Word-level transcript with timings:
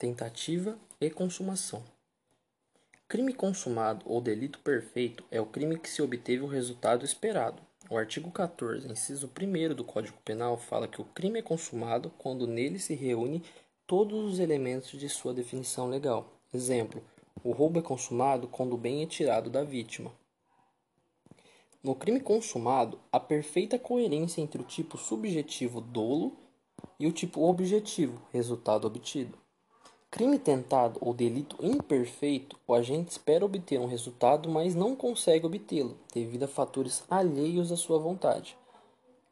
tentativa 0.00 0.78
e 0.98 1.10
consumação. 1.10 1.84
Crime 3.06 3.34
consumado 3.34 4.02
ou 4.06 4.18
delito 4.18 4.58
perfeito 4.60 5.22
é 5.30 5.38
o 5.38 5.44
crime 5.44 5.78
que 5.78 5.90
se 5.90 6.00
obteve 6.00 6.42
o 6.42 6.46
resultado 6.46 7.04
esperado. 7.04 7.60
O 7.90 7.98
artigo 7.98 8.30
14, 8.30 8.90
inciso 8.90 9.28
1 9.28 9.74
do 9.74 9.84
Código 9.84 10.16
Penal 10.24 10.56
fala 10.56 10.88
que 10.88 11.02
o 11.02 11.04
crime 11.04 11.40
é 11.40 11.42
consumado 11.42 12.10
quando 12.16 12.46
nele 12.46 12.78
se 12.78 12.94
reúne 12.94 13.42
todos 13.86 14.32
os 14.32 14.38
elementos 14.38 14.98
de 14.98 15.06
sua 15.06 15.34
definição 15.34 15.90
legal. 15.90 16.32
Exemplo: 16.50 17.04
o 17.44 17.50
roubo 17.50 17.78
é 17.78 17.82
consumado 17.82 18.48
quando 18.48 18.72
o 18.72 18.78
bem 18.78 19.02
é 19.02 19.06
tirado 19.06 19.50
da 19.50 19.62
vítima. 19.62 20.10
No 21.84 21.94
crime 21.94 22.20
consumado, 22.20 22.98
há 23.12 23.20
perfeita 23.20 23.78
coerência 23.78 24.40
entre 24.40 24.62
o 24.62 24.64
tipo 24.64 24.96
subjetivo 24.96 25.78
dolo 25.78 26.34
e 26.98 27.06
o 27.06 27.12
tipo 27.12 27.42
objetivo 27.42 28.18
resultado 28.32 28.86
obtido. 28.86 29.39
Crime 30.12 30.40
tentado 30.40 30.98
ou 31.00 31.14
delito 31.14 31.56
imperfeito, 31.64 32.58
o 32.66 32.74
agente 32.74 33.12
espera 33.12 33.44
obter 33.44 33.78
um 33.78 33.86
resultado, 33.86 34.50
mas 34.50 34.74
não 34.74 34.96
consegue 34.96 35.46
obtê-lo, 35.46 35.96
devido 36.12 36.42
a 36.42 36.48
fatores 36.48 37.04
alheios 37.08 37.70
à 37.70 37.76
sua 37.76 37.96
vontade. 37.96 38.58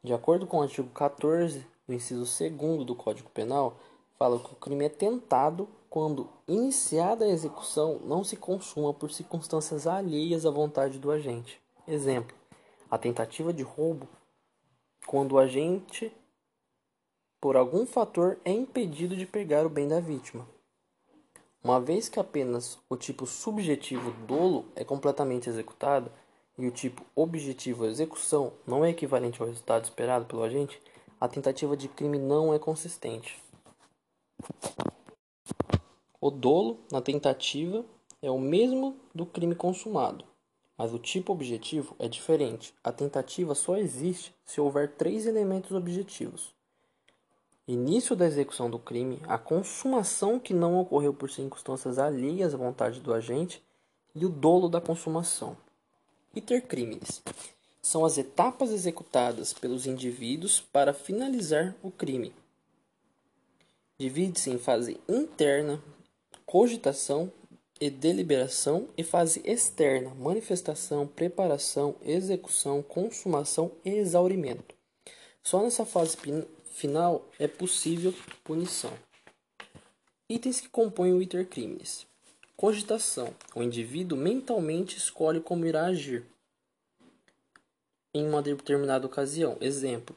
De 0.01 0.13
acordo 0.13 0.47
com 0.47 0.59
o 0.59 0.61
artigo 0.61 0.87
14 0.91 1.67
do 1.85 1.93
inciso 1.93 2.23
2 2.23 2.85
do 2.85 2.95
Código 2.95 3.29
Penal, 3.31 3.77
fala 4.17 4.39
que 4.39 4.53
o 4.53 4.55
crime 4.55 4.85
é 4.85 4.89
tentado 4.89 5.67
quando, 5.89 6.29
iniciada 6.47 7.25
a 7.25 7.29
execução, 7.29 7.99
não 8.05 8.23
se 8.23 8.37
consuma 8.37 8.93
por 8.93 9.11
circunstâncias 9.11 9.85
alheias 9.85 10.45
à 10.45 10.49
vontade 10.49 10.97
do 10.97 11.11
agente. 11.11 11.59
Exemplo: 11.85 12.33
a 12.89 12.97
tentativa 12.97 13.51
de 13.51 13.63
roubo, 13.63 14.07
quando 15.05 15.33
o 15.33 15.39
agente, 15.39 16.09
por 17.41 17.57
algum 17.57 17.85
fator, 17.85 18.39
é 18.45 18.51
impedido 18.53 19.17
de 19.17 19.25
pegar 19.25 19.65
o 19.65 19.69
bem 19.69 19.85
da 19.85 19.99
vítima. 19.99 20.47
Uma 21.61 21.79
vez 21.79 22.07
que 22.07 22.19
apenas 22.19 22.79
o 22.89 22.95
tipo 22.95 23.25
subjetivo 23.25 24.11
dolo 24.25 24.65
é 24.77 24.85
completamente 24.85 25.49
executado 25.49 26.09
e 26.57 26.65
o 26.65 26.71
tipo 26.71 27.05
objetivo 27.13 27.85
execução 27.85 28.53
não 28.65 28.85
é 28.85 28.91
equivalente 28.91 29.41
ao 29.41 29.47
resultado 29.47 29.83
esperado 29.83 30.25
pelo 30.25 30.43
agente, 30.43 30.81
a 31.19 31.27
tentativa 31.27 31.75
de 31.75 31.89
crime 31.89 32.17
não 32.17 32.53
é 32.53 32.59
consistente. 32.59 33.43
O 36.21 36.31
dolo 36.31 36.79
na 36.89 37.01
tentativa 37.01 37.83
é 38.21 38.31
o 38.31 38.39
mesmo 38.39 38.95
do 39.13 39.25
crime 39.25 39.53
consumado, 39.53 40.23
mas 40.77 40.93
o 40.93 40.99
tipo 40.99 41.33
objetivo 41.33 41.93
é 41.99 42.07
diferente. 42.07 42.73
A 42.81 42.91
tentativa 42.93 43.53
só 43.53 43.75
existe 43.75 44.33
se 44.45 44.61
houver 44.61 44.95
três 44.95 45.25
elementos 45.25 45.71
objetivos: 45.71 46.53
início 47.71 48.15
da 48.15 48.25
execução 48.25 48.69
do 48.69 48.79
crime, 48.79 49.21
a 49.27 49.37
consumação 49.37 50.39
que 50.39 50.53
não 50.53 50.79
ocorreu 50.79 51.13
por 51.13 51.29
circunstâncias 51.29 51.99
alheias 51.99 52.53
à 52.53 52.57
vontade 52.57 52.99
do 52.99 53.13
agente 53.13 53.61
e 54.15 54.25
o 54.25 54.29
dolo 54.29 54.67
da 54.67 54.81
consumação. 54.81 55.55
Intercrimes 56.35 57.21
são 57.81 58.03
as 58.03 58.17
etapas 58.17 58.71
executadas 58.71 59.53
pelos 59.53 59.85
indivíduos 59.85 60.59
para 60.59 60.93
finalizar 60.93 61.75
o 61.81 61.89
crime. 61.89 62.33
Divide-se 63.97 64.49
em 64.49 64.57
fase 64.57 64.99
interna, 65.07 65.81
cogitação, 66.45 67.31
e 67.79 67.89
deliberação 67.89 68.89
e 68.97 69.03
fase 69.03 69.41
externa, 69.45 70.13
manifestação, 70.15 71.07
preparação, 71.07 71.95
execução, 72.01 72.81
consumação 72.81 73.71
e 73.85 73.91
exaurimento. 73.91 74.75
Só 75.41 75.63
nessa 75.63 75.85
fase 75.85 76.17
final 76.79 77.27
é 77.37 77.45
possível 77.45 78.13
punição. 78.41 78.93
Itens 80.29 80.61
que 80.61 80.69
compõem 80.69 81.11
o 81.11 81.21
intercrimes. 81.21 82.07
Cogitação. 82.55 83.35
O 83.53 83.61
indivíduo 83.61 84.17
mentalmente 84.17 84.97
escolhe 84.97 85.41
como 85.41 85.65
irá 85.65 85.87
agir 85.87 86.25
em 88.13 88.25
uma 88.25 88.41
determinada 88.41 89.05
ocasião. 89.05 89.57
Exemplo: 89.59 90.15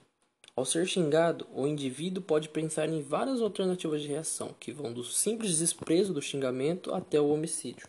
ao 0.54 0.64
ser 0.64 0.86
xingado, 0.86 1.48
o 1.52 1.66
indivíduo 1.66 2.22
pode 2.22 2.48
pensar 2.48 2.88
em 2.88 3.02
várias 3.02 3.40
alternativas 3.40 4.00
de 4.00 4.08
reação, 4.08 4.54
que 4.60 4.70
vão 4.70 4.92
do 4.92 5.02
simples 5.02 5.58
desprezo 5.58 6.14
do 6.14 6.22
xingamento 6.22 6.94
até 6.94 7.20
o 7.20 7.30
homicídio. 7.30 7.88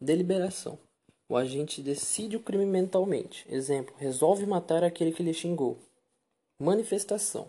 Deliberação. 0.00 0.78
O 1.28 1.36
agente 1.36 1.82
decide 1.82 2.36
o 2.36 2.40
crime 2.40 2.64
mentalmente. 2.64 3.44
Exemplo: 3.46 3.94
resolve 3.98 4.46
matar 4.46 4.82
aquele 4.82 5.12
que 5.12 5.22
lhe 5.22 5.34
xingou. 5.34 5.78
Manifestação. 6.58 7.46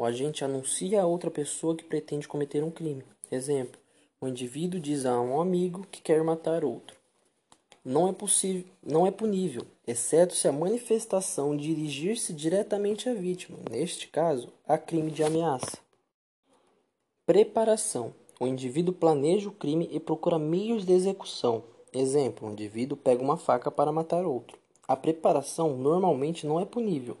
O 0.00 0.04
agente 0.06 0.42
anuncia 0.42 1.02
a 1.02 1.06
outra 1.06 1.30
pessoa 1.30 1.76
que 1.76 1.84
pretende 1.84 2.26
cometer 2.26 2.64
um 2.64 2.70
crime. 2.70 3.04
Exemplo: 3.30 3.78
o 4.18 4.26
indivíduo 4.26 4.80
diz 4.80 5.04
a 5.04 5.20
um 5.20 5.38
amigo 5.38 5.86
que 5.90 6.00
quer 6.00 6.24
matar 6.24 6.64
outro 6.64 6.96
não 7.84 8.08
é 8.08 8.12
possível, 8.12 8.64
não 8.82 9.06
é 9.06 9.10
punível, 9.10 9.66
exceto 9.86 10.34
se 10.34 10.48
a 10.48 10.52
manifestação 10.52 11.54
dirigir-se 11.54 12.32
diretamente 12.32 13.10
à 13.10 13.14
vítima, 13.14 13.58
neste 13.70 14.08
caso, 14.08 14.48
a 14.66 14.78
crime 14.78 15.10
de 15.10 15.22
ameaça. 15.22 15.78
Preparação. 17.26 18.14
O 18.38 18.46
indivíduo 18.46 18.94
planeja 18.94 19.50
o 19.50 19.52
crime 19.52 19.86
e 19.92 20.00
procura 20.00 20.38
meios 20.38 20.86
de 20.86 20.94
execução. 20.94 21.62
Exemplo: 21.92 22.48
o 22.48 22.52
indivíduo 22.52 22.96
pega 22.96 23.22
uma 23.22 23.36
faca 23.36 23.70
para 23.70 23.92
matar 23.92 24.24
outro. 24.24 24.58
A 24.88 24.96
preparação 24.96 25.76
normalmente 25.76 26.46
não 26.46 26.58
é 26.58 26.64
punível, 26.64 27.18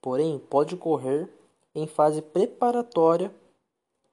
porém 0.00 0.38
pode 0.38 0.76
ocorrer 0.76 1.28
em 1.74 1.86
fase 1.86 2.22
preparatória 2.22 3.34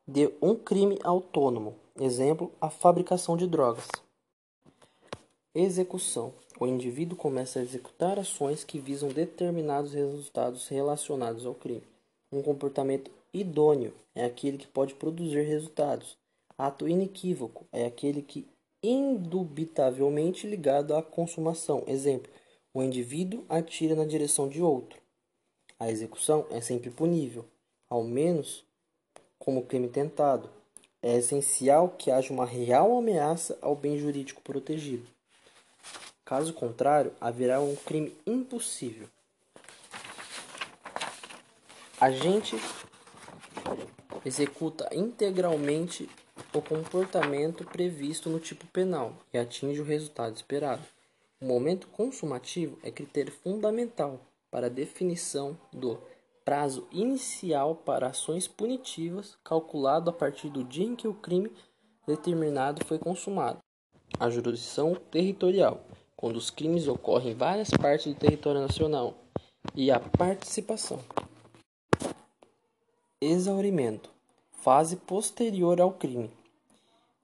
de 0.08 0.32
um 0.42 0.56
crime 0.56 0.98
autônomo. 1.04 1.76
Exemplo: 2.00 2.52
a 2.60 2.70
fabricação 2.70 3.38
de 3.38 3.46
drogas. 3.46 3.88
Execução: 5.54 6.34
O 6.60 6.66
indivíduo 6.66 7.18
começa 7.18 7.60
a 7.60 7.62
executar 7.62 8.18
ações 8.18 8.64
que 8.64 8.80
visam 8.80 9.10
determinados 9.10 9.94
resultados 9.94 10.68
relacionados 10.68 11.46
ao 11.46 11.54
crime. 11.54 11.84
Um 12.32 12.42
comportamento 12.42 13.12
idôneo 13.34 13.94
é 14.16 14.26
aquele 14.26 14.58
que 14.58 14.68
pode 14.68 14.94
produzir 14.96 15.42
resultados. 15.44 16.18
Ato 16.58 16.88
inequívoco 16.88 17.66
é 17.72 17.86
aquele 17.86 18.22
que 18.22 18.48
indubitavelmente 18.82 20.48
ligado 20.48 20.96
à 20.96 21.04
consumação. 21.04 21.84
Exemplo: 21.88 22.32
o 22.74 22.82
indivíduo 22.82 23.44
atira 23.50 23.96
na 23.96 24.06
direção 24.06 24.48
de 24.48 24.62
outro. 24.62 25.01
A 25.82 25.90
execução 25.90 26.46
é 26.52 26.62
sempre 26.62 26.92
punível, 26.92 27.44
ao 27.90 28.04
menos 28.04 28.64
como 29.40 29.66
crime 29.66 29.90
tentado. 29.90 30.48
É 31.02 31.18
essencial 31.18 31.90
que 31.98 32.12
haja 32.12 32.32
uma 32.32 32.46
real 32.46 32.96
ameaça 32.96 33.58
ao 33.64 33.76
bem 33.76 33.98
jurídico 33.98 34.44
protegido. 34.44 35.08
Caso 36.24 36.54
contrário, 36.54 37.12
haverá 37.20 37.60
um 37.60 37.76
crime 37.76 38.16
impossível. 38.28 39.08
A 42.00 42.12
gente 42.12 42.56
executa 44.24 44.88
integralmente 44.94 46.08
o 46.54 46.62
comportamento 46.62 47.66
previsto 47.66 48.30
no 48.30 48.40
tipo 48.40 48.68
penal 48.68 49.16
e 49.34 49.38
atinge 49.40 49.82
o 49.82 49.86
resultado 49.86 50.36
esperado. 50.36 50.84
O 51.42 51.46
momento 51.46 51.88
consumativo 51.88 52.78
é 52.84 52.92
critério 52.92 53.34
fundamental 53.34 54.20
para 54.52 54.70
definição 54.70 55.58
do 55.74 55.98
prazo 56.46 56.88
inicial 56.92 57.76
para 57.76 58.08
ações 58.08 58.48
punitivas, 58.48 59.38
calculado 59.44 60.10
a 60.10 60.14
partir 60.14 60.50
do 60.50 60.64
dia 60.64 60.86
em 60.86 60.96
que 60.96 61.08
o 61.08 61.14
crime 61.14 61.52
determinado 62.06 62.86
foi 62.86 63.00
consumado. 63.00 63.60
A 64.20 64.30
jurisdição 64.30 64.94
territorial 64.94 65.86
quando 66.22 66.38
os 66.38 66.52
crimes 66.52 66.88
ocorrem 66.88 67.32
em 67.32 67.36
várias 67.36 67.72
partes 67.72 68.14
do 68.14 68.20
território 68.20 68.62
nacional, 68.62 69.16
e 69.76 69.90
a 69.90 70.00
participação. 70.00 71.00
Exaurimento 73.20 74.10
fase 74.52 74.98
posterior 74.98 75.82
ao 75.82 75.92
crime. 75.92 76.30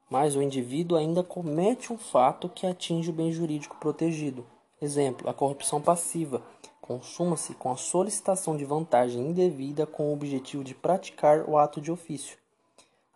Mas 0.09 0.35
o 0.35 0.41
indivíduo 0.41 0.97
ainda 0.97 1.21
comete 1.21 1.93
um 1.93 1.97
fato 1.97 2.49
que 2.49 2.65
atinge 2.65 3.11
o 3.11 3.13
bem 3.13 3.31
jurídico 3.31 3.77
protegido. 3.79 4.45
Exemplo: 4.81 5.29
a 5.29 5.33
corrupção 5.33 5.79
passiva 5.79 6.41
consuma-se 6.87 7.53
com 7.53 7.69
a 7.69 7.75
solicitação 7.75 8.55
de 8.55 8.63
vantagem 8.63 9.27
indevida 9.27 9.85
com 9.85 10.09
o 10.09 10.13
objetivo 10.13 10.63
de 10.63 10.73
praticar 10.73 11.47
o 11.47 11.57
ato 11.57 11.81
de 11.81 11.91
ofício. 11.91 12.37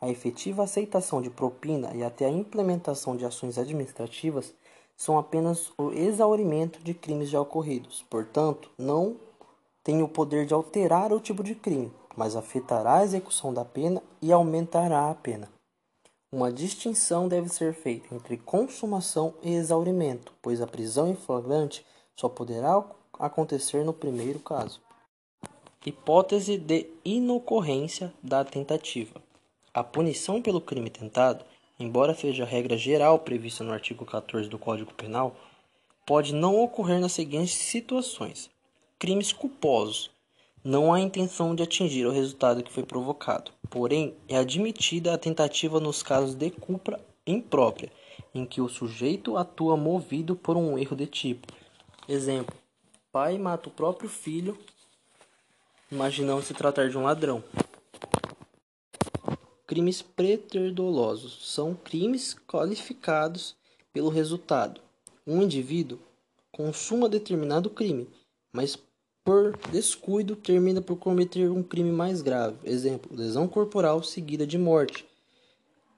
A 0.02 0.10
efetiva 0.10 0.64
aceitação 0.64 1.22
de 1.22 1.30
propina 1.30 1.96
e 1.96 2.04
até 2.04 2.26
a 2.26 2.30
implementação 2.30 3.16
de 3.16 3.26
ações 3.26 3.58
administrativas 3.58 4.54
são 4.98 5.18
apenas 5.18 5.72
o 5.78 5.92
exaurimento 5.92 6.84
de 6.84 6.94
crimes 6.94 7.30
já 7.30 7.40
ocorridos. 7.40 8.04
Portanto, 8.10 8.70
não 8.78 9.16
tem 9.84 10.04
o 10.04 10.08
poder 10.08 10.46
de 10.46 10.54
alterar 10.54 11.14
o 11.14 11.20
tipo 11.20 11.44
de 11.44 11.56
crime, 11.56 11.94
mas 12.16 12.36
afetará 12.36 12.98
a 12.98 13.04
execução 13.04 13.54
da 13.54 13.64
pena 13.64 14.04
e 14.22 14.34
aumentará 14.34 15.10
a 15.10 15.16
pena. 15.16 15.50
Uma 16.30 16.52
distinção 16.52 17.28
deve 17.28 17.48
ser 17.48 17.74
feita 17.74 18.14
entre 18.14 18.38
consumação 18.38 19.34
e 19.42 19.54
exaurimento, 19.54 20.34
pois 20.42 20.62
a 20.62 20.68
prisão 20.68 21.08
em 21.08 21.16
flagrante 21.16 21.86
só 22.16 22.30
poderá 22.30 22.84
acontecer 23.22 23.86
no 23.86 23.94
primeiro 23.94 24.40
caso. 24.40 24.82
Hipótese 25.86 26.58
de 26.58 26.88
inocorrência 27.06 28.14
da 28.22 28.44
tentativa. 28.44 29.22
A 29.74 29.84
punição 29.84 30.42
pelo 30.42 30.60
crime 30.60 30.90
tentado, 30.90 31.46
embora 31.80 32.14
seja 32.14 32.44
a 32.44 32.48
regra 32.48 32.78
geral 32.78 33.20
prevista 33.20 33.64
no 33.64 33.72
artigo 33.72 34.06
14 34.06 34.50
do 34.50 34.60
Código 34.60 34.94
Penal, 34.94 35.36
pode 36.06 36.34
não 36.34 36.60
ocorrer 36.60 37.00
nas 37.00 37.14
seguintes 37.14 37.54
situações: 37.54 38.50
crimes 39.00 39.32
culposos. 39.32 40.10
Não 40.64 40.94
há 40.94 41.00
intenção 41.00 41.56
de 41.56 41.64
atingir 41.64 42.06
o 42.06 42.12
resultado 42.12 42.62
que 42.62 42.72
foi 42.72 42.84
provocado, 42.84 43.52
porém 43.70 44.16
é 44.28 44.38
admitida 44.38 45.12
a 45.12 45.18
tentativa 45.18 45.80
nos 45.80 46.04
casos 46.04 46.36
de 46.36 46.52
culpa 46.52 47.00
imprópria, 47.26 47.92
em 48.34 48.46
que 48.46 48.62
o 48.62 48.70
sujeito 48.70 49.38
atua 49.38 49.76
movido 49.76 50.36
por 50.36 50.56
um 50.56 50.78
erro 50.78 50.96
de 50.96 51.08
tipo. 51.08 51.48
Exemplo: 52.08 52.61
pai 53.12 53.38
mata 53.38 53.68
o 53.68 53.72
próprio 53.72 54.10
filho, 54.10 54.58
imaginando 55.92 56.42
se 56.42 56.54
tratar 56.54 56.90
de 56.90 56.98
um 56.98 57.04
ladrão. 57.04 57.44
Crimes 59.68 60.02
preterdolosos 60.02 61.52
são 61.54 61.76
crimes 61.76 62.36
qualificados 62.48 63.56
pelo 63.92 64.10
resultado. 64.10 64.82
Um 65.28 65.42
indivíduo 65.42 66.00
consuma 66.52 67.10
determinado 67.10 67.70
crime, 67.70 68.08
mas 68.52 68.78
por 69.24 69.58
descuido 69.72 70.36
termina 70.36 70.82
por 70.82 70.96
cometer 70.98 71.50
um 71.52 71.62
crime 71.62 71.92
mais 71.92 72.22
grave. 72.22 72.58
Exemplo: 72.64 73.16
lesão 73.16 73.48
corporal 73.48 74.02
seguida 74.04 74.48
de 74.48 74.58
morte. 74.58 75.06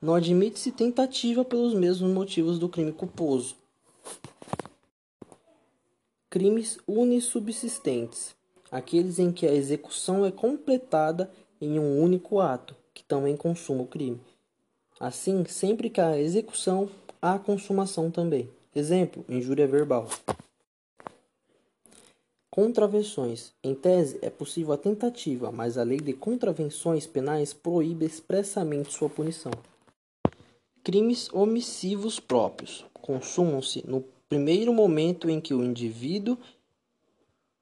Não 0.01 0.15
admite-se 0.15 0.71
tentativa 0.71 1.45
pelos 1.45 1.73
mesmos 1.73 2.11
motivos 2.11 2.59
do 2.59 2.67
crime 2.67 2.91
culposo. 2.91 3.55
Crimes 6.33 6.79
unissubsistentes 6.87 8.35
aqueles 8.71 9.19
em 9.19 9.31
que 9.31 9.45
a 9.45 9.53
execução 9.53 10.25
é 10.25 10.31
completada 10.31 11.29
em 11.61 11.77
um 11.77 12.01
único 12.01 12.39
ato 12.39 12.75
que 12.91 13.03
também 13.03 13.37
consuma 13.37 13.83
o 13.83 13.87
crime. 13.87 14.19
Assim, 14.99 15.45
sempre 15.45 15.91
que 15.91 16.01
há 16.01 16.17
execução, 16.17 16.89
há 17.21 17.37
consumação 17.37 18.09
também. 18.09 18.49
Exemplo: 18.73 19.23
injúria 19.29 19.67
verbal. 19.67 20.09
Contravenções. 22.49 23.53
Em 23.63 23.75
tese, 23.75 24.17
é 24.23 24.31
possível 24.31 24.73
a 24.73 24.77
tentativa, 24.77 25.51
mas 25.51 25.77
a 25.77 25.83
lei 25.83 25.99
de 25.99 26.13
contravenções 26.13 27.05
penais 27.05 27.53
proíbe 27.53 28.07
expressamente 28.07 28.91
sua 28.91 29.07
punição. 29.07 29.51
Crimes 30.83 31.29
omissivos 31.31 32.19
próprios 32.19 32.83
consumam-se 33.03 33.87
no 33.87 34.03
primeiro 34.33 34.73
momento 34.73 35.29
em 35.29 35.39
que 35.39 35.53
o 35.53 35.63
indivíduo 35.63 36.35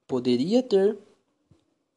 poderia 0.08 0.64
ter 0.64 0.98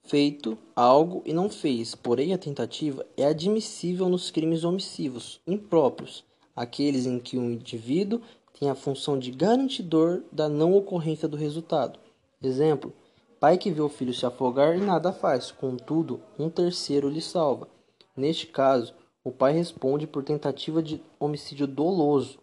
feito 0.02 0.58
algo 0.74 1.22
e 1.24 1.32
não 1.32 1.48
fez, 1.48 1.94
porém 1.94 2.34
a 2.34 2.38
tentativa 2.38 3.06
é 3.16 3.24
admissível 3.24 4.08
nos 4.08 4.32
crimes 4.32 4.64
omissivos 4.64 5.40
impróprios, 5.46 6.24
aqueles 6.56 7.06
em 7.06 7.20
que 7.20 7.38
o 7.38 7.44
indivíduo 7.44 8.20
tem 8.58 8.68
a 8.68 8.74
função 8.74 9.16
de 9.16 9.30
garantidor 9.30 10.24
da 10.32 10.48
não 10.48 10.74
ocorrência 10.74 11.28
do 11.28 11.36
resultado. 11.36 12.00
Exemplo: 12.42 12.92
pai 13.38 13.56
que 13.56 13.70
vê 13.70 13.80
o 13.80 13.88
filho 13.88 14.12
se 14.12 14.26
afogar 14.26 14.76
e 14.76 14.80
nada 14.80 15.12
faz, 15.12 15.52
contudo, 15.52 16.20
um 16.36 16.50
terceiro 16.50 17.08
lhe 17.08 17.20
salva. 17.20 17.68
Neste 18.16 18.48
caso, 18.48 18.92
o 19.22 19.30
pai 19.30 19.52
responde 19.52 20.04
por 20.04 20.24
tentativa 20.24 20.82
de 20.82 21.00
homicídio 21.20 21.68
doloso. 21.68 22.40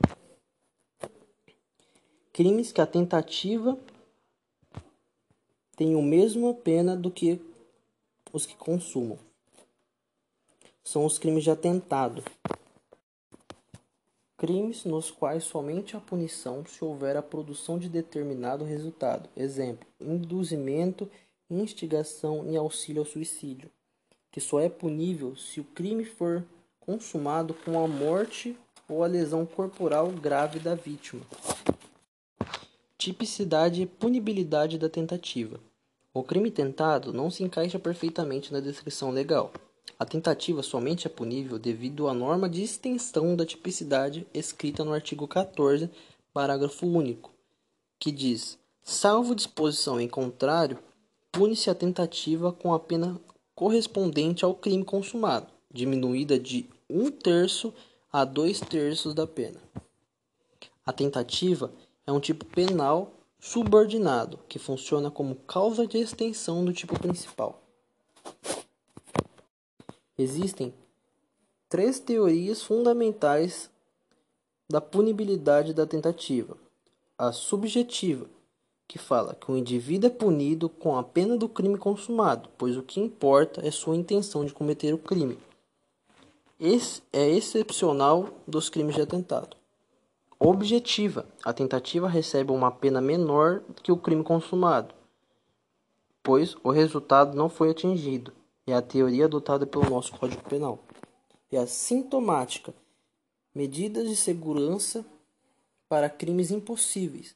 Crimes 2.42 2.72
que 2.72 2.82
a 2.82 2.88
tentativa 2.88 3.78
tem 5.76 5.94
a 5.94 6.02
mesma 6.02 6.56
pena 6.56 6.98
do 6.98 7.12
que 7.12 7.40
os 8.34 8.48
que 8.48 8.56
consumam. 8.56 9.20
São 10.84 11.06
os 11.06 11.20
crimes 11.20 11.44
de 11.44 11.52
atentado. 11.52 12.24
Crimes 14.38 14.86
nos 14.86 15.12
quais 15.12 15.44
somente 15.44 15.96
a 15.96 16.00
punição 16.00 16.66
se 16.66 16.84
houver 16.84 17.16
a 17.16 17.22
produção 17.22 17.78
de 17.78 17.88
determinado 17.88 18.66
resultado. 18.66 19.30
Exemplo: 19.38 19.88
induzimento, 20.00 21.08
instigação 21.48 22.52
e 22.52 22.58
auxílio 22.58 23.04
ao 23.04 23.06
suicídio, 23.06 23.70
que 24.32 24.42
só 24.42 24.60
é 24.60 24.68
punível 24.68 25.36
se 25.36 25.60
o 25.60 25.64
crime 25.64 26.06
for 26.06 26.44
consumado 26.80 27.54
com 27.54 27.80
a 27.86 27.88
morte 27.88 28.58
ou 28.90 29.04
a 29.04 29.08
lesão 29.08 29.46
corporal 29.46 30.08
grave 30.08 30.58
da 30.58 30.74
vítima. 30.74 31.22
Tipicidade 33.02 33.82
e 33.82 33.88
punibilidade 33.88 34.78
da 34.78 34.88
tentativa. 34.88 35.60
O 36.14 36.22
crime 36.22 36.52
tentado 36.52 37.12
não 37.12 37.32
se 37.32 37.44
encaixa 37.44 37.80
perfeitamente 37.80 38.54
na 38.54 38.60
descrição 38.60 39.10
legal. 39.10 39.52
A 39.98 40.06
tentativa 40.06 40.62
somente 40.62 41.08
é 41.08 41.10
punível 41.10 41.58
devido 41.58 42.08
à 42.08 42.14
norma 42.14 42.48
de 42.48 42.62
extensão 42.62 43.36
da 43.36 43.44
tipicidade 43.44 44.28
escrita 44.32 44.86
no 44.86 44.94
artigo 44.94 45.28
14, 45.28 45.90
parágrafo 46.32 46.86
único, 46.86 47.32
que 47.98 48.12
diz: 48.12 48.60
salvo 48.84 49.34
disposição 49.34 50.00
em 50.00 50.08
contrário, 50.08 50.78
pune-se 51.32 51.72
a 51.72 51.74
tentativa 51.74 52.54
com 52.54 52.72
a 52.72 52.80
pena 52.80 53.20
correspondente 53.56 54.46
ao 54.46 54.54
crime 54.54 54.86
consumado, 54.86 55.48
diminuída 55.74 56.38
de 56.38 56.70
um 56.88 57.10
terço 57.10 57.74
a 58.14 58.24
dois 58.24 58.60
terços 58.60 59.16
da 59.16 59.26
pena. 59.26 59.60
A 60.86 60.94
tentativa 60.94 61.72
é 62.06 62.12
um 62.12 62.20
tipo 62.20 62.46
penal 62.46 63.14
subordinado, 63.40 64.40
que 64.48 64.60
funciona 64.60 65.10
como 65.10 65.36
causa 65.36 65.88
de 65.88 65.98
extensão 65.98 66.64
do 66.64 66.72
tipo 66.72 66.98
principal. 67.00 67.62
Existem 70.18 70.74
três 71.68 72.00
teorias 72.00 72.62
fundamentais 72.62 73.70
da 74.70 74.80
punibilidade 74.80 75.74
da 75.74 75.88
tentativa. 75.88 76.56
A 77.18 77.32
subjetiva, 77.32 78.28
que 78.88 79.00
fala 79.00 79.36
que 79.36 79.52
o 79.52 79.58
indivíduo 79.58 80.08
é 80.08 80.14
punido 80.14 80.70
com 80.70 80.98
a 80.98 81.04
pena 81.04 81.36
do 81.36 81.50
crime 81.50 81.78
consumado, 81.78 82.50
pois 82.58 82.78
o 82.78 82.84
que 82.84 83.00
importa 83.00 83.66
é 83.66 83.72
sua 83.72 83.96
intenção 83.96 84.46
de 84.46 84.54
cometer 84.54 84.94
o 84.94 84.98
crime. 84.98 85.40
Esse 86.60 87.02
é 87.12 87.28
excepcional 87.28 88.30
dos 88.48 88.70
crimes 88.70 88.96
de 88.96 89.02
atentado 89.02 89.61
objetiva. 90.42 91.28
A 91.44 91.54
tentativa 91.54 92.10
recebe 92.10 92.52
uma 92.52 92.72
pena 92.72 93.00
menor 93.00 93.62
que 93.84 93.92
o 93.92 93.98
crime 93.98 94.24
consumado, 94.24 94.96
pois 96.24 96.56
o 96.64 96.72
resultado 96.72 97.38
não 97.38 97.48
foi 97.48 97.70
atingido. 97.70 98.34
É 98.66 98.74
a 98.74 98.82
teoria 98.82 99.26
adotada 99.26 99.68
pelo 99.68 99.88
nosso 99.88 100.18
Código 100.18 100.44
Penal. 100.50 100.80
E 101.52 101.58
a 101.58 101.68
sintomática, 101.68 102.74
medidas 103.54 104.10
de 104.10 104.16
segurança 104.16 105.06
para 105.88 106.10
crimes 106.10 106.50
impossíveis, 106.50 107.36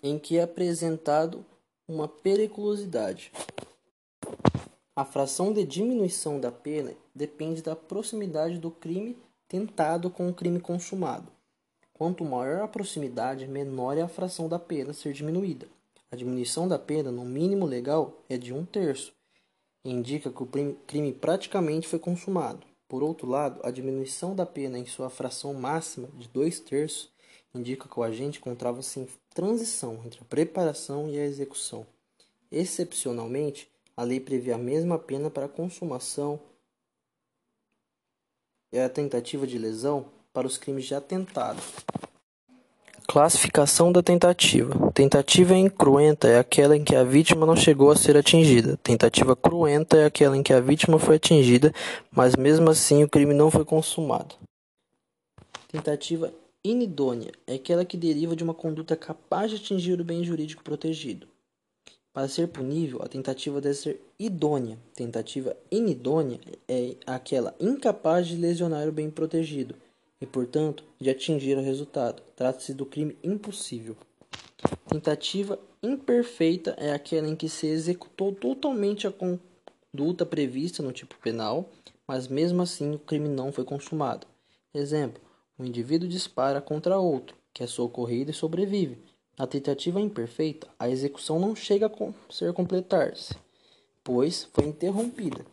em 0.00 0.18
que 0.18 0.36
é 0.36 0.42
apresentado 0.42 1.44
uma 1.88 2.06
periculosidade. 2.06 3.32
A 4.94 5.04
fração 5.04 5.52
de 5.52 5.64
diminuição 5.64 6.38
da 6.38 6.52
pena 6.52 6.92
depende 7.14 7.62
da 7.62 7.74
proximidade 7.74 8.58
do 8.58 8.70
crime 8.70 9.16
tentado 9.48 10.10
com 10.10 10.28
o 10.28 10.34
crime 10.34 10.60
consumado. 10.60 11.37
Quanto 11.98 12.24
maior 12.24 12.62
a 12.62 12.68
proximidade, 12.68 13.48
menor 13.48 13.98
é 13.98 14.02
a 14.02 14.08
fração 14.08 14.48
da 14.48 14.56
pena 14.56 14.92
ser 14.92 15.12
diminuída. 15.12 15.66
A 16.12 16.14
diminuição 16.14 16.68
da 16.68 16.78
pena, 16.78 17.10
no 17.10 17.24
mínimo 17.24 17.66
legal, 17.66 18.22
é 18.28 18.38
de 18.38 18.54
um 18.54 18.64
terço. 18.64 19.12
Indica 19.84 20.30
que 20.30 20.40
o 20.40 20.76
crime 20.86 21.12
praticamente 21.12 21.88
foi 21.88 21.98
consumado. 21.98 22.64
Por 22.86 23.02
outro 23.02 23.28
lado, 23.28 23.60
a 23.64 23.72
diminuição 23.72 24.32
da 24.32 24.46
pena 24.46 24.78
em 24.78 24.86
sua 24.86 25.10
fração 25.10 25.52
máxima, 25.52 26.06
de 26.14 26.28
dois 26.28 26.60
terços, 26.60 27.10
indica 27.52 27.88
que 27.88 27.98
o 27.98 28.02
agente 28.04 28.38
encontrava-se 28.38 29.00
em 29.00 29.08
transição 29.34 30.00
entre 30.06 30.20
a 30.20 30.24
preparação 30.24 31.10
e 31.10 31.18
a 31.18 31.24
execução. 31.26 31.84
Excepcionalmente, 32.48 33.68
a 33.96 34.04
lei 34.04 34.20
prevê 34.20 34.52
a 34.52 34.58
mesma 34.58 35.00
pena 35.00 35.28
para 35.30 35.46
a 35.46 35.48
consumação 35.48 36.38
e 38.72 38.78
a 38.78 38.88
tentativa 38.88 39.48
de 39.48 39.58
lesão 39.58 40.16
para 40.32 40.46
os 40.46 40.58
crimes 40.58 40.84
de 40.84 40.94
atentado. 40.94 41.60
Classificação 43.10 43.90
da 43.90 44.02
tentativa. 44.02 44.92
Tentativa 44.92 45.56
incruenta 45.56 46.28
é 46.28 46.38
aquela 46.38 46.76
em 46.76 46.84
que 46.84 46.94
a 46.94 47.02
vítima 47.02 47.46
não 47.46 47.56
chegou 47.56 47.90
a 47.90 47.96
ser 47.96 48.18
atingida. 48.18 48.76
Tentativa 48.82 49.34
cruenta 49.34 49.96
é 49.96 50.04
aquela 50.04 50.36
em 50.36 50.42
que 50.42 50.52
a 50.52 50.60
vítima 50.60 50.98
foi 50.98 51.16
atingida, 51.16 51.72
mas 52.10 52.36
mesmo 52.36 52.68
assim 52.68 53.02
o 53.02 53.08
crime 53.08 53.32
não 53.32 53.50
foi 53.50 53.64
consumado. 53.64 54.34
Tentativa 55.68 56.30
inidônea 56.62 57.32
é 57.46 57.54
aquela 57.54 57.82
que 57.82 57.96
deriva 57.96 58.36
de 58.36 58.44
uma 58.44 58.52
conduta 58.52 58.94
capaz 58.94 59.50
de 59.50 59.56
atingir 59.56 59.98
o 59.98 60.04
bem 60.04 60.22
jurídico 60.22 60.62
protegido. 60.62 61.26
Para 62.12 62.28
ser 62.28 62.48
punível, 62.48 63.00
a 63.02 63.08
tentativa 63.08 63.58
deve 63.58 63.74
ser 63.74 64.02
idônea. 64.20 64.78
Tentativa 64.94 65.56
inidônea 65.70 66.38
é 66.68 66.94
aquela 67.06 67.54
incapaz 67.58 68.26
de 68.26 68.36
lesionar 68.36 68.86
o 68.86 68.92
bem 68.92 69.08
protegido 69.08 69.74
e, 70.20 70.26
portanto, 70.26 70.84
de 71.00 71.10
atingir 71.10 71.56
o 71.56 71.62
resultado. 71.62 72.22
Trata-se 72.34 72.74
do 72.74 72.86
crime 72.86 73.16
impossível. 73.22 73.96
Tentativa 74.88 75.58
imperfeita 75.82 76.74
é 76.78 76.92
aquela 76.92 77.28
em 77.28 77.36
que 77.36 77.48
se 77.48 77.66
executou 77.66 78.34
totalmente 78.34 79.06
a 79.06 79.12
conduta 79.12 80.26
prevista 80.26 80.82
no 80.82 80.92
tipo 80.92 81.16
penal, 81.18 81.68
mas 82.06 82.26
mesmo 82.26 82.62
assim 82.62 82.94
o 82.94 82.98
crime 82.98 83.28
não 83.28 83.52
foi 83.52 83.64
consumado. 83.64 84.26
Exemplo: 84.74 85.22
um 85.58 85.64
indivíduo 85.64 86.08
dispara 86.08 86.60
contra 86.60 86.98
outro, 86.98 87.36
que 87.52 87.62
é 87.62 87.66
socorrido 87.66 88.30
e 88.30 88.34
sobrevive. 88.34 88.98
Na 89.38 89.46
tentativa 89.46 90.00
imperfeita, 90.00 90.66
a 90.78 90.88
execução 90.88 91.38
não 91.38 91.54
chega 91.54 91.86
a 91.86 92.32
ser 92.32 92.52
completar-se, 92.52 93.36
pois 94.02 94.48
foi 94.52 94.64
interrompida. 94.64 95.46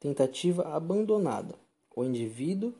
Tentativa 0.00 0.74
abandonada. 0.74 1.54
O 1.94 2.02
indivíduo 2.02 2.72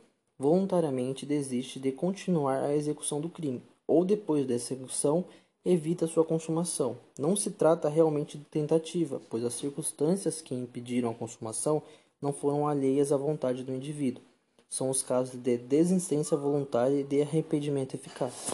voluntariamente 0.42 1.24
desiste 1.24 1.78
de 1.78 1.92
continuar 1.92 2.64
a 2.64 2.74
execução 2.74 3.20
do 3.20 3.28
crime, 3.28 3.62
ou 3.86 4.04
depois 4.04 4.44
da 4.44 4.54
execução 4.54 5.24
evita 5.64 6.08
sua 6.08 6.24
consumação. 6.24 6.96
Não 7.16 7.36
se 7.36 7.52
trata 7.52 7.88
realmente 7.88 8.36
de 8.36 8.44
tentativa, 8.44 9.22
pois 9.30 9.44
as 9.44 9.54
circunstâncias 9.54 10.42
que 10.42 10.54
impediram 10.54 11.10
a 11.10 11.14
consumação 11.14 11.80
não 12.20 12.32
foram 12.32 12.66
alheias 12.66 13.12
à 13.12 13.16
vontade 13.16 13.62
do 13.62 13.72
indivíduo. 13.72 14.22
São 14.68 14.90
os 14.90 15.02
casos 15.02 15.40
de 15.40 15.56
desistência 15.56 16.36
voluntária 16.36 17.00
e 17.00 17.04
de 17.04 17.22
arrependimento 17.22 17.94
eficaz. 17.94 18.50